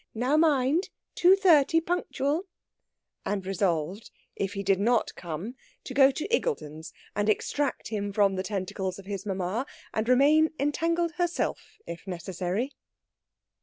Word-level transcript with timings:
Now, 0.15 0.35
mind; 0.35 0.89
two 1.13 1.35
thirty 1.35 1.79
punc.," 1.79 2.07
and 3.23 3.45
resolved, 3.45 4.09
if 4.35 4.53
he 4.53 4.63
did 4.63 4.79
not 4.79 5.13
come, 5.13 5.53
to 5.83 5.93
go 5.93 6.09
to 6.09 6.27
Iggulden's 6.35 6.91
and 7.15 7.29
extract 7.29 7.89
him 7.89 8.11
from 8.11 8.33
the 8.33 8.41
tentacles 8.41 8.97
of 8.97 9.05
his 9.05 9.27
mamma, 9.27 9.67
and 9.93 10.09
remain 10.09 10.49
entangled 10.59 11.11
herself, 11.17 11.77
if 11.85 12.07
necessary. 12.07 12.71